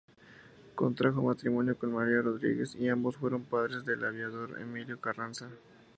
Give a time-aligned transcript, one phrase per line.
[0.73, 5.51] Contrajo matrimonio con María Rodríguez, y ambos fueron padres del aviador Emilio Carranza.